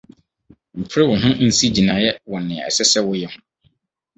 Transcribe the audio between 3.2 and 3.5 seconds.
ho.